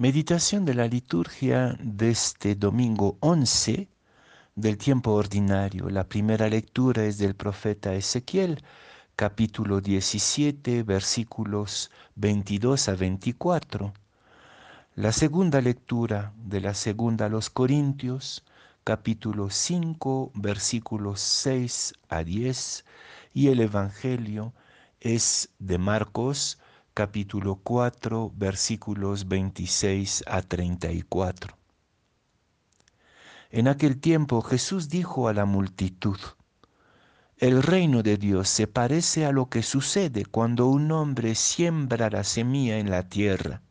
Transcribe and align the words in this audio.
Meditación 0.00 0.64
de 0.64 0.74
la 0.74 0.86
liturgia 0.86 1.76
de 1.80 2.10
este 2.10 2.54
domingo 2.54 3.16
11 3.18 3.88
del 4.54 4.78
tiempo 4.78 5.10
ordinario. 5.10 5.90
La 5.90 6.04
primera 6.04 6.48
lectura 6.48 7.04
es 7.04 7.18
del 7.18 7.34
profeta 7.34 7.92
Ezequiel, 7.92 8.62
capítulo 9.16 9.80
17, 9.80 10.84
versículos 10.84 11.90
22 12.14 12.88
a 12.88 12.94
24. 12.94 13.92
La 14.94 15.10
segunda 15.10 15.60
lectura 15.60 16.32
de 16.36 16.60
la 16.60 16.74
segunda 16.74 17.26
a 17.26 17.28
los 17.28 17.50
Corintios, 17.50 18.44
capítulo 18.84 19.50
5, 19.50 20.30
versículos 20.36 21.20
6 21.22 21.94
a 22.08 22.22
10. 22.22 22.84
Y 23.34 23.48
el 23.48 23.58
Evangelio 23.58 24.52
es 25.00 25.48
de 25.58 25.78
Marcos, 25.78 26.60
capítulo 26.98 27.60
4, 27.62 28.32
versículos 28.34 29.28
26 29.28 30.24
a 30.26 30.42
34. 30.42 31.56
En 33.52 33.68
aquel 33.68 34.00
tiempo 34.00 34.42
Jesús 34.42 34.88
dijo 34.88 35.28
a 35.28 35.32
la 35.32 35.44
multitud, 35.44 36.18
el 37.36 37.62
reino 37.62 38.02
de 38.02 38.16
Dios 38.16 38.48
se 38.48 38.66
parece 38.66 39.26
a 39.26 39.30
lo 39.30 39.48
que 39.48 39.62
sucede 39.62 40.24
cuando 40.24 40.66
un 40.66 40.90
hombre 40.90 41.36
siembra 41.36 42.10
la 42.10 42.24
semilla 42.24 42.78
en 42.78 42.90
la 42.90 43.08
tierra. 43.08 43.62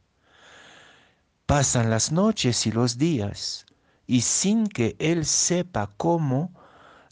Pasan 1.45 1.89
las 1.89 2.13
noches 2.13 2.65
y 2.65 2.71
los 2.71 2.97
días, 2.97 3.65
y 4.05 4.21
sin 4.21 4.67
que 4.67 4.95
él 4.99 5.25
sepa 5.25 5.91
cómo, 5.97 6.53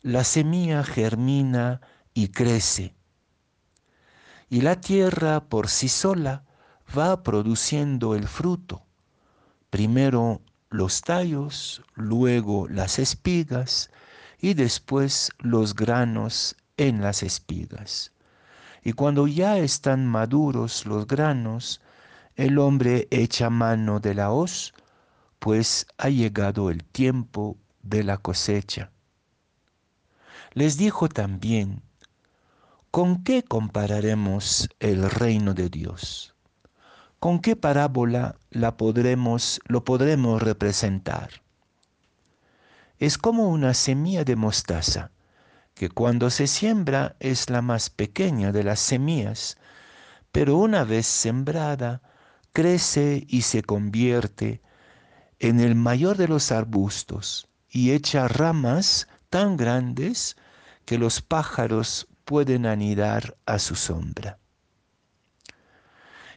la 0.02 0.24
semilla 0.24 0.82
germina 0.86 1.82
y 2.14 2.30
crece 2.30 2.95
y 4.56 4.62
la 4.62 4.80
tierra 4.80 5.50
por 5.50 5.68
sí 5.68 5.90
sola 5.90 6.46
va 6.98 7.24
produciendo 7.24 8.16
el 8.16 8.26
fruto. 8.26 8.84
Primero 9.70 10.42
los 10.70 11.02
tallos, 11.02 11.82
luego 11.94 12.70
las 12.70 12.98
espigas 12.98 13.92
y 14.40 14.54
después 14.54 15.30
los 15.40 15.76
granos 15.76 16.56
en 16.78 17.02
las 17.02 17.22
espigas. 17.22 18.14
Y 18.82 18.94
cuando 18.94 19.28
ya 19.28 19.58
están 19.58 20.08
maduros 20.08 20.86
los 20.86 21.06
granos, 21.06 21.82
el 22.38 22.58
hombre 22.58 23.10
echa 23.12 23.50
mano 23.50 24.00
de 24.00 24.14
la 24.14 24.32
hoz, 24.32 24.74
pues 25.40 25.86
ha 25.98 26.08
llegado 26.08 26.70
el 26.70 26.86
tiempo 26.86 27.58
de 27.84 28.06
la 28.06 28.16
cosecha. 28.20 28.90
Les 30.54 30.78
dijo 30.78 31.10
también, 31.10 31.82
¿Con 32.96 33.24
qué 33.26 33.44
compararemos 33.44 34.70
el 34.80 35.10
reino 35.10 35.54
de 35.54 35.68
Dios? 35.68 36.34
¿Con 37.20 37.42
qué 37.42 37.58
parábola 37.58 38.38
la 38.52 38.78
podremos, 38.78 39.60
lo 39.66 39.84
podremos 39.84 40.42
representar? 40.42 41.42
Es 42.98 43.18
como 43.18 43.50
una 43.50 43.74
semilla 43.74 44.24
de 44.24 44.38
mostaza, 44.38 45.12
que 45.74 45.90
cuando 45.90 46.30
se 46.30 46.48
siembra 46.48 47.18
es 47.20 47.50
la 47.50 47.62
más 47.62 47.90
pequeña 47.90 48.54
de 48.54 48.64
las 48.64 48.80
semillas, 48.80 49.58
pero 50.32 50.56
una 50.56 50.86
vez 50.86 51.06
sembrada, 51.06 52.02
crece 52.54 53.26
y 53.28 53.42
se 53.42 53.62
convierte 53.62 54.62
en 55.40 55.60
el 55.60 55.76
mayor 55.76 56.16
de 56.16 56.30
los 56.30 56.50
arbustos 56.50 57.50
y 57.70 57.92
echa 57.92 58.30
ramas 58.30 59.10
tan 59.30 59.58
grandes 59.58 60.38
que 60.86 60.98
los 60.98 61.22
pájaros 61.22 62.08
pueden 62.26 62.66
anidar 62.66 63.38
a 63.46 63.60
su 63.60 63.76
sombra. 63.76 64.40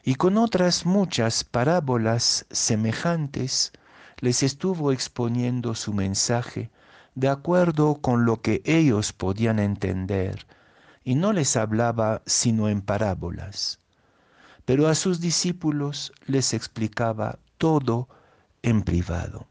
Y 0.03 0.15
con 0.15 0.37
otras 0.37 0.85
muchas 0.85 1.43
parábolas 1.43 2.45
semejantes 2.51 3.73
les 4.19 4.43
estuvo 4.43 4.91
exponiendo 4.91 5.75
su 5.75 5.93
mensaje 5.93 6.71
de 7.15 7.27
acuerdo 7.27 7.95
con 7.95 8.25
lo 8.25 8.41
que 8.41 8.61
ellos 8.63 9.11
podían 9.11 9.59
entender, 9.59 10.47
y 11.03 11.15
no 11.15 11.33
les 11.33 11.57
hablaba 11.57 12.21
sino 12.25 12.69
en 12.69 12.81
parábolas. 12.81 13.79
Pero 14.65 14.87
a 14.87 14.95
sus 14.95 15.19
discípulos 15.19 16.13
les 16.25 16.53
explicaba 16.53 17.39
todo 17.57 18.07
en 18.61 18.83
privado. 18.83 19.47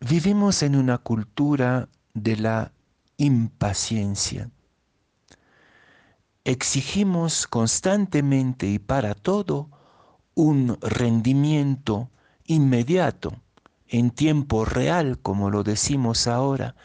Vivimos 0.00 0.62
en 0.62 0.76
una 0.76 0.98
cultura 0.98 1.88
de 2.12 2.36
la 2.36 2.72
impaciencia. 3.16 4.50
Exigimos 6.44 7.46
constantemente 7.46 8.66
y 8.66 8.78
para 8.78 9.14
todo 9.14 9.70
un 10.34 10.76
rendimiento 10.82 12.10
inmediato, 12.44 13.40
en 13.88 14.10
tiempo 14.10 14.66
real, 14.66 15.18
como 15.18 15.48
lo 15.48 15.62
decimos 15.62 16.26
ahora, 16.26 16.76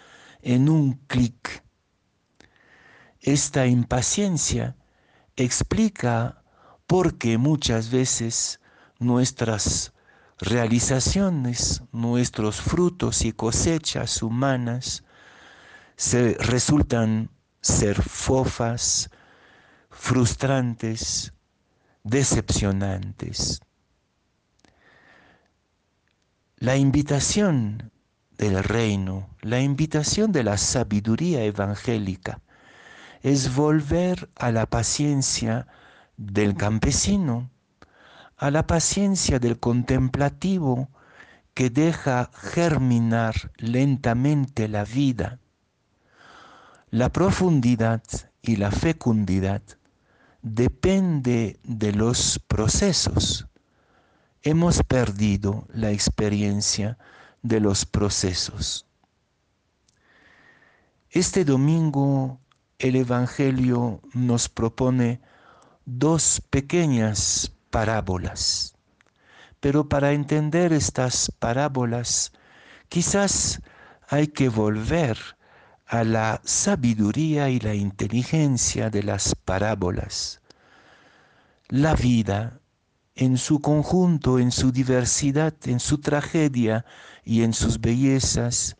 en 0.41 0.69
un 0.69 0.93
clic. 1.07 1.63
Esta 3.19 3.67
impaciencia 3.67 4.77
explica 5.35 6.43
por 6.87 7.17
qué 7.17 7.37
muchas 7.37 7.91
veces 7.91 8.61
nuestras 8.99 9.93
realizaciones, 10.41 11.83
nuestros 11.91 12.61
frutos 12.61 13.23
y 13.23 13.31
cosechas 13.31 14.23
humanas 14.23 15.03
se 15.95 16.33
resultan 16.33 17.29
ser 17.61 18.01
fofas, 18.01 19.11
frustrantes, 19.91 21.33
decepcionantes. 22.03 23.61
La 26.57 26.75
invitación 26.75 27.91
del 28.37 28.63
reino, 28.63 29.29
la 29.41 29.61
invitación 29.61 30.31
de 30.31 30.43
la 30.43 30.57
sabiduría 30.57 31.43
evangélica 31.43 32.41
es 33.21 33.53
volver 33.55 34.29
a 34.35 34.51
la 34.51 34.65
paciencia 34.65 35.67
del 36.17 36.55
campesino, 36.55 37.51
a 38.41 38.49
la 38.49 38.65
paciencia 38.65 39.37
del 39.37 39.59
contemplativo 39.59 40.89
que 41.53 41.69
deja 41.69 42.31
germinar 42.33 43.51
lentamente 43.57 44.67
la 44.67 44.83
vida. 44.83 45.37
La 46.89 47.09
profundidad 47.09 48.01
y 48.41 48.55
la 48.55 48.71
fecundidad 48.71 49.61
depende 50.41 51.59
de 51.63 51.91
los 51.91 52.39
procesos. 52.39 53.45
Hemos 54.41 54.81
perdido 54.81 55.67
la 55.71 55.91
experiencia 55.91 56.97
de 57.43 57.59
los 57.59 57.85
procesos. 57.85 58.87
Este 61.11 61.45
domingo 61.45 62.39
el 62.79 62.95
Evangelio 62.95 64.01
nos 64.15 64.49
propone 64.49 65.21
dos 65.85 66.41
pequeñas 66.49 67.51
parábolas. 67.71 68.75
Pero 69.59 69.89
para 69.89 70.11
entender 70.11 70.73
estas 70.73 71.31
parábolas, 71.39 72.33
quizás 72.89 73.61
hay 74.09 74.27
que 74.27 74.49
volver 74.49 75.17
a 75.87 76.03
la 76.03 76.41
sabiduría 76.43 77.49
y 77.49 77.59
la 77.59 77.73
inteligencia 77.73 78.89
de 78.89 79.03
las 79.03 79.35
parábolas. 79.35 80.41
La 81.69 81.95
vida 81.95 82.59
en 83.15 83.37
su 83.37 83.59
conjunto, 83.59 84.39
en 84.39 84.51
su 84.51 84.71
diversidad, 84.71 85.53
en 85.65 85.79
su 85.79 85.99
tragedia 85.99 86.85
y 87.23 87.43
en 87.43 87.53
sus 87.53 87.79
bellezas, 87.79 88.77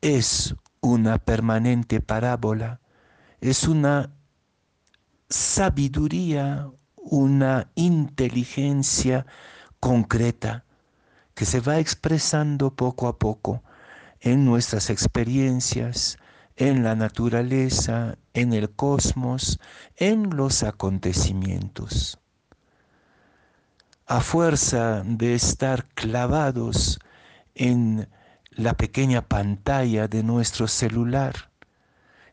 es 0.00 0.54
una 0.80 1.18
permanente 1.18 2.00
parábola, 2.00 2.80
es 3.40 3.64
una 3.68 4.14
sabiduría, 5.28 6.70
una 7.12 7.68
inteligencia 7.74 9.26
concreta 9.80 10.64
que 11.34 11.44
se 11.44 11.60
va 11.60 11.78
expresando 11.78 12.74
poco 12.74 13.06
a 13.06 13.18
poco 13.18 13.62
en 14.20 14.46
nuestras 14.46 14.88
experiencias, 14.88 16.16
en 16.56 16.82
la 16.82 16.94
naturaleza, 16.94 18.16
en 18.32 18.54
el 18.54 18.70
cosmos, 18.70 19.60
en 19.96 20.34
los 20.34 20.62
acontecimientos. 20.62 22.18
A 24.06 24.22
fuerza 24.22 25.02
de 25.04 25.34
estar 25.34 25.84
clavados 25.88 26.98
en 27.54 28.08
la 28.52 28.72
pequeña 28.72 29.28
pantalla 29.28 30.08
de 30.08 30.22
nuestro 30.22 30.66
celular, 30.66 31.50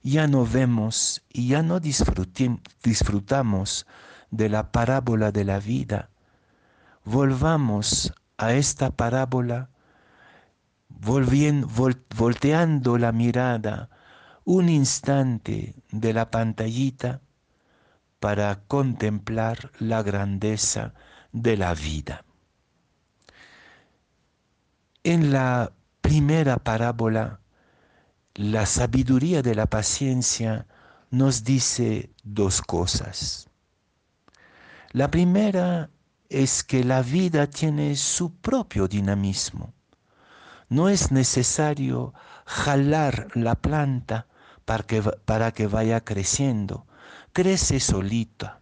ya 0.03 0.27
no 0.27 0.45
vemos 0.45 1.21
y 1.27 1.49
ya 1.49 1.63
no 1.63 1.81
disfrutamos 1.81 3.85
de 4.31 4.49
la 4.49 4.71
parábola 4.71 5.31
de 5.31 5.43
la 5.43 5.59
vida. 5.59 6.09
Volvamos 7.03 8.13
a 8.37 8.53
esta 8.53 8.91
parábola, 8.91 9.69
volviendo, 10.87 11.67
volteando 12.15 12.97
la 12.97 13.11
mirada 13.11 13.89
un 14.45 14.67
instante 14.67 15.75
de 15.91 16.13
la 16.13 16.31
pantallita 16.31 17.21
para 18.19 18.63
contemplar 18.67 19.71
la 19.79 20.01
grandeza 20.01 20.93
de 21.31 21.55
la 21.55 21.73
vida. 21.73 22.25
En 25.03 25.31
la 25.31 25.71
primera 26.01 26.57
parábola, 26.57 27.39
la 28.33 28.65
sabiduría 28.65 29.41
de 29.41 29.55
la 29.55 29.67
paciencia 29.67 30.65
nos 31.11 31.43
dice 31.43 32.09
dos 32.23 32.61
cosas. 32.61 33.48
La 34.91 35.11
primera 35.11 35.91
es 36.29 36.63
que 36.63 36.83
la 36.83 37.03
vida 37.03 37.45
tiene 37.47 37.95
su 37.95 38.33
propio 38.33 38.87
dinamismo. 38.87 39.73
No 40.67 40.89
es 40.89 41.11
necesario 41.11 42.15
jalar 42.45 43.27
la 43.35 43.53
planta 43.53 44.25
para 44.65 44.83
que, 44.83 45.03
para 45.03 45.51
que 45.51 45.67
vaya 45.67 46.03
creciendo, 46.03 46.87
crece 47.33 47.79
solita. 47.79 48.61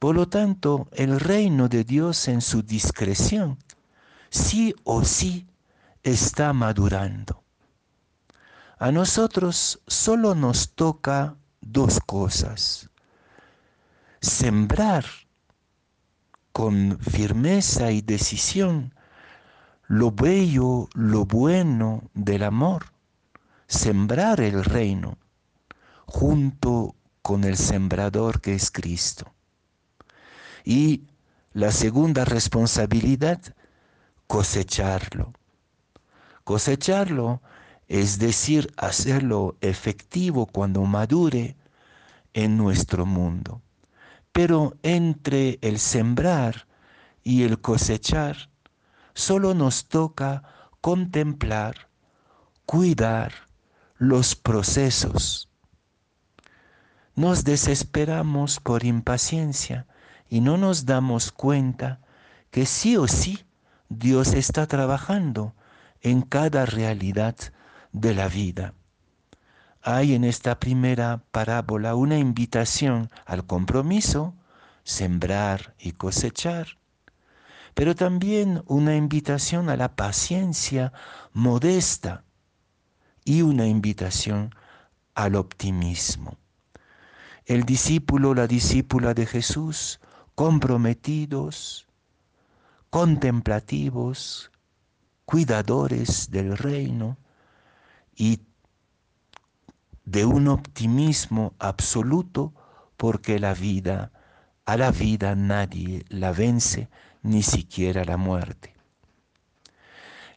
Por 0.00 0.16
lo 0.16 0.28
tanto, 0.28 0.88
el 0.92 1.20
reino 1.20 1.68
de 1.68 1.84
Dios 1.84 2.26
en 2.26 2.40
su 2.40 2.62
discreción, 2.62 3.58
sí 4.30 4.74
o 4.82 5.04
sí, 5.04 5.46
está 6.02 6.52
madurando. 6.52 7.44
A 8.78 8.90
nosotros 8.90 9.80
solo 9.86 10.34
nos 10.34 10.74
toca 10.74 11.36
dos 11.60 12.00
cosas. 12.04 12.90
Sembrar 14.20 15.04
con 16.52 16.98
firmeza 17.00 17.92
y 17.92 18.00
decisión 18.00 18.94
lo 19.86 20.10
bello, 20.10 20.88
lo 20.94 21.24
bueno 21.24 22.02
del 22.14 22.42
amor, 22.42 22.86
sembrar 23.66 24.40
el 24.40 24.64
reino 24.64 25.16
junto 26.06 26.94
con 27.22 27.44
el 27.44 27.56
sembrador 27.56 28.40
que 28.40 28.54
es 28.54 28.70
Cristo. 28.70 29.32
Y 30.64 31.04
la 31.52 31.72
segunda 31.72 32.24
responsabilidad, 32.24 33.40
cosecharlo. 34.26 35.32
Cosecharlo 36.44 37.40
es 37.88 38.18
decir, 38.18 38.72
hacerlo 38.76 39.56
efectivo 39.60 40.46
cuando 40.46 40.82
madure 40.82 41.56
en 42.34 42.58
nuestro 42.58 43.06
mundo. 43.06 43.62
Pero 44.32 44.76
entre 44.82 45.58
el 45.62 45.78
sembrar 45.78 46.66
y 47.22 47.42
el 47.42 47.60
cosechar, 47.60 48.50
solo 49.14 49.54
nos 49.54 49.88
toca 49.88 50.42
contemplar, 50.80 51.88
cuidar 52.66 53.32
los 53.96 54.36
procesos. 54.36 55.48
Nos 57.14 57.42
desesperamos 57.42 58.60
por 58.60 58.84
impaciencia 58.84 59.86
y 60.28 60.40
no 60.40 60.56
nos 60.56 60.86
damos 60.86 61.32
cuenta 61.32 62.00
que 62.50 62.64
sí 62.64 62.96
o 62.96 63.08
sí 63.08 63.44
Dios 63.88 64.34
está 64.34 64.66
trabajando 64.66 65.54
en 66.00 66.22
cada 66.22 66.64
realidad 66.66 67.36
de 67.92 68.14
la 68.14 68.28
vida. 68.28 68.74
Hay 69.90 70.14
en 70.14 70.24
esta 70.24 70.60
primera 70.60 71.22
parábola 71.30 71.94
una 71.94 72.18
invitación 72.18 73.08
al 73.24 73.46
compromiso, 73.46 74.34
sembrar 74.84 75.74
y 75.78 75.92
cosechar, 75.92 76.76
pero 77.72 77.94
también 77.94 78.62
una 78.66 78.96
invitación 78.96 79.70
a 79.70 79.78
la 79.78 79.96
paciencia 79.96 80.92
modesta 81.32 82.22
y 83.24 83.40
una 83.40 83.66
invitación 83.66 84.54
al 85.14 85.36
optimismo. 85.36 86.36
El 87.46 87.62
discípulo, 87.62 88.34
la 88.34 88.46
discípula 88.46 89.14
de 89.14 89.24
Jesús, 89.24 90.00
comprometidos, 90.34 91.88
contemplativos, 92.90 94.50
cuidadores 95.24 96.30
del 96.30 96.58
reino, 96.58 97.16
y 98.14 98.40
de 100.10 100.24
un 100.24 100.48
optimismo 100.48 101.52
absoluto 101.58 102.54
porque 102.96 103.38
la 103.38 103.52
vida, 103.52 104.10
a 104.64 104.78
la 104.78 104.90
vida 104.90 105.34
nadie 105.34 106.04
la 106.08 106.32
vence, 106.32 106.88
ni 107.22 107.42
siquiera 107.42 108.04
la 108.04 108.16
muerte. 108.16 108.74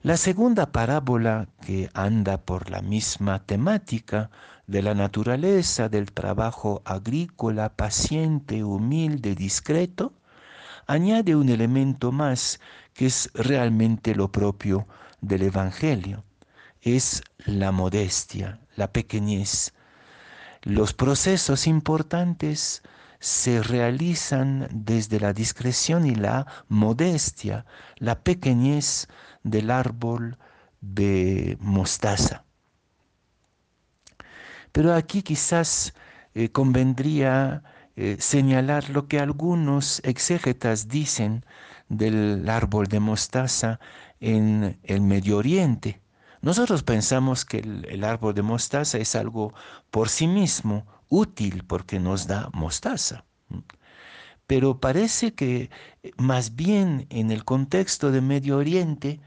La 0.01 0.17
segunda 0.17 0.73
parábola 0.73 1.47
que 1.65 1.89
anda 1.93 2.37
por 2.37 2.69
la 2.69 2.81
misma 2.81 3.45
temática 3.45 4.29
de 4.67 4.81
la 4.81 4.93
naturaleza 4.93 5.87
del 5.87 6.11
trabajo 6.11 6.81
agrícola 6.83 7.77
paciente, 7.77 8.65
humilde, 8.65 9.35
discreto, 9.35 10.13
añade 10.85 11.35
un 11.35 11.47
elemento 11.47 12.11
más 12.11 12.59
que 12.93 13.05
es 13.05 13.29
realmente 13.33 14.15
lo 14.15 14.33
propio 14.33 14.85
del 15.21 15.43
Evangelio 15.43 16.25
es 16.81 17.21
la 17.45 17.71
modestia, 17.71 18.59
la 18.81 18.91
pequeñez. 18.91 19.73
Los 20.63 20.93
procesos 20.93 21.67
importantes 21.67 22.81
se 23.19 23.61
realizan 23.61 24.67
desde 24.71 25.19
la 25.19 25.33
discreción 25.33 26.07
y 26.07 26.15
la 26.15 26.47
modestia, 26.67 27.65
la 27.97 28.23
pequeñez 28.23 29.07
del 29.43 29.69
árbol 29.69 30.39
de 30.81 31.57
mostaza. 31.59 32.43
Pero 34.71 34.95
aquí 34.95 35.21
quizás 35.21 35.93
eh, 36.33 36.49
convendría 36.49 37.61
eh, 37.95 38.17
señalar 38.19 38.89
lo 38.89 39.07
que 39.07 39.19
algunos 39.19 40.01
exégetas 40.03 40.87
dicen 40.87 41.45
del 41.87 42.49
árbol 42.49 42.87
de 42.87 42.99
mostaza 42.99 43.79
en 44.19 44.79
el 44.83 45.01
Medio 45.01 45.37
Oriente. 45.37 46.00
Nosotros 46.41 46.83
pensamos 46.83 47.45
que 47.45 47.59
el, 47.59 48.03
árbol 48.03 48.33
de 48.33 48.41
mostaza 48.41 48.97
es 48.97 49.15
algo 49.15 49.53
por 49.91 50.09
sí 50.09 50.27
mismo 50.27 50.85
útil 51.09 51.63
porque 51.65 51.99
nos 51.99 52.27
da 52.27 52.49
mostaza. 52.53 53.25
Pero 54.47 54.79
parece 54.79 55.33
que 55.33 55.69
eh, 56.03 56.11
más 56.17 56.55
bien 56.55 57.05
en 57.09 57.31
el 57.31 57.45
contexto 57.45 58.11
de 58.11 58.21
Medio 58.21 58.57
Oriente, 58.57 59.19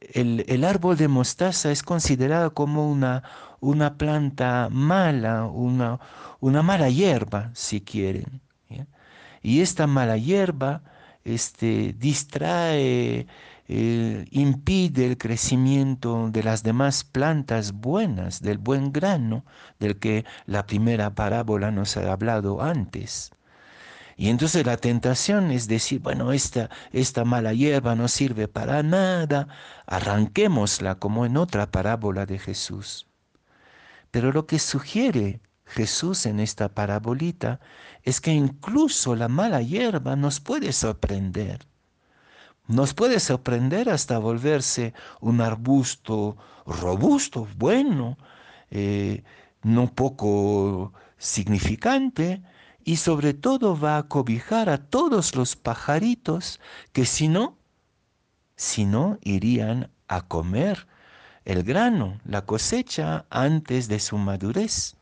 el, 0.00 0.64
árbol 0.64 0.96
de 0.96 1.08
mostaza 1.08 1.72
es 1.72 1.82
considerado 1.82 2.54
como 2.54 2.88
una, 2.88 3.24
una 3.60 3.96
planta 3.96 4.68
mala, 4.70 5.44
una, 5.46 5.98
una, 6.40 6.62
mala 6.62 6.88
hierba, 6.88 7.50
si 7.54 7.80
quieren. 7.80 8.40
Y 9.42 9.60
esta 9.60 9.86
mala 9.86 10.16
hierba 10.16 10.82
este, 11.24 11.94
distrae 11.98 13.26
eh, 13.70 14.24
impide 14.30 15.06
el 15.06 15.18
crecimiento 15.18 16.30
de 16.30 16.42
las 16.42 16.62
demás 16.62 17.04
plantas 17.04 17.72
buenas, 17.72 18.40
del 18.40 18.56
buen 18.56 18.92
grano, 18.92 19.44
del 19.78 19.98
que 19.98 20.24
la 20.46 20.66
primera 20.66 21.14
parábola 21.14 21.70
nos 21.70 21.96
ha 21.98 22.10
hablado 22.10 22.62
antes. 22.62 23.30
Y 24.16 24.30
entonces 24.30 24.64
la 24.66 24.78
tentación 24.78 25.50
es 25.50 25.68
decir, 25.68 26.00
bueno, 26.00 26.32
esta, 26.32 26.70
esta 26.92 27.24
mala 27.24 27.52
hierba 27.52 27.94
no 27.94 28.08
sirve 28.08 28.48
para 28.48 28.82
nada, 28.82 29.48
arranquémosla 29.86 30.96
como 30.96 31.26
en 31.26 31.36
otra 31.36 31.70
parábola 31.70 32.24
de 32.26 32.38
Jesús. 32.38 33.06
Pero 34.10 34.32
lo 34.32 34.46
que 34.46 34.58
sugiere 34.58 35.42
Jesús 35.66 36.24
en 36.24 36.40
esta 36.40 36.70
parabolita 36.74 37.60
es 38.02 38.20
que 38.22 38.32
incluso 38.32 39.14
la 39.14 39.28
mala 39.28 39.60
hierba 39.60 40.16
nos 40.16 40.40
puede 40.40 40.72
sorprender 40.72 41.68
nos 42.68 42.94
puede 42.94 43.18
sorprender 43.18 43.88
hasta 43.88 44.18
volverse 44.18 44.94
un 45.20 45.40
arbusto 45.40 46.36
robusto, 46.66 47.48
bueno, 47.56 48.18
eh, 48.70 49.24
no 49.62 49.92
poco 49.92 50.92
significante, 51.16 52.42
y 52.84 52.96
sobre 52.96 53.34
todo 53.34 53.78
va 53.78 53.96
a 53.96 54.04
cobijar 54.04 54.68
a 54.68 54.78
todos 54.78 55.34
los 55.34 55.56
pajaritos 55.56 56.60
que 56.92 57.04
si 57.04 57.28
no, 57.28 57.56
si 58.54 58.84
no 58.84 59.18
irían 59.22 59.90
a 60.06 60.22
comer 60.22 60.86
el 61.44 61.62
grano, 61.64 62.20
la 62.24 62.44
cosecha 62.44 63.24
antes 63.30 63.88
de 63.88 63.98
su 64.00 64.18
madurez. 64.18 64.96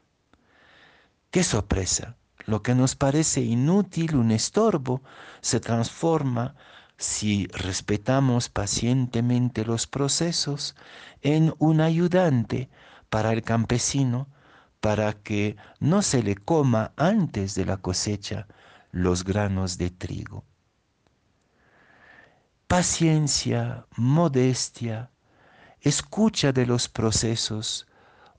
¡Qué 1.31 1.43
sorpresa! 1.43 2.17
Lo 2.45 2.63
que 2.63 2.77
nos 2.77 2.95
parece 2.95 3.41
inútil, 3.41 4.15
un 4.15 4.31
estorbo, 4.31 5.03
se 5.41 5.59
transforma 5.59 6.55
si 6.99 7.47
respetamos 7.49 8.49
pacientemente 8.49 9.65
los 9.65 9.87
procesos, 9.87 10.75
en 11.23 11.55
un 11.59 11.81
ayudante 11.81 12.71
para 13.11 13.33
el 13.33 13.43
campesino, 13.43 14.29
para 14.81 15.13
que 15.13 15.57
no 15.81 16.03
se 16.03 16.23
le 16.23 16.37
coma 16.37 16.93
antes 16.97 17.55
de 17.55 17.65
la 17.65 17.79
cosecha 17.79 18.47
los 18.93 19.25
granos 19.25 19.79
de 19.79 19.91
trigo. 19.91 20.45
Paciencia, 22.67 23.87
modestia, 23.97 25.11
escucha 25.81 26.53
de 26.53 26.67
los 26.67 26.89
procesos, 26.89 27.87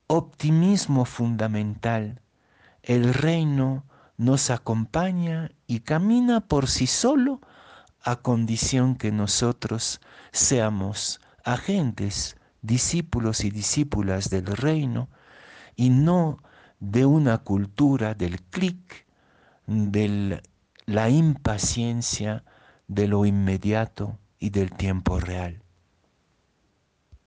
optimismo 0.07 1.05
fundamental, 1.05 2.21
el 2.81 3.13
reino 3.13 3.85
nos 4.17 4.49
acompaña 4.49 5.51
y 5.67 5.81
camina 5.81 6.41
por 6.41 6.67
sí 6.67 6.87
solo 6.87 7.41
a 8.07 8.15
condición 8.15 8.95
que 8.95 9.11
nosotros 9.11 9.99
seamos 10.31 11.19
agentes, 11.43 12.37
discípulos 12.61 13.43
y 13.43 13.49
discípulas 13.49 14.29
del 14.29 14.45
reino 14.45 15.09
y 15.75 15.89
no 15.89 16.41
de 16.79 17.05
una 17.05 17.39
cultura 17.39 18.13
del 18.13 18.41
clic, 18.43 19.05
de 19.65 20.41
la 20.85 21.09
impaciencia, 21.09 22.45
de 22.87 23.09
lo 23.09 23.25
inmediato 23.25 24.17
y 24.39 24.51
del 24.51 24.71
tiempo 24.71 25.19
real. 25.19 25.61